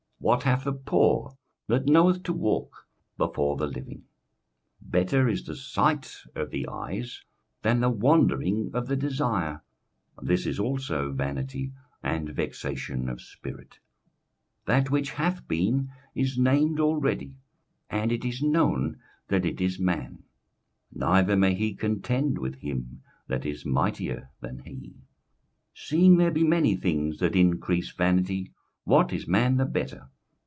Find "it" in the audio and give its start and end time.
18.11-18.23, 19.43-19.59